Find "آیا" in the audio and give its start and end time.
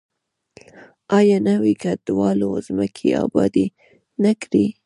1.17-1.37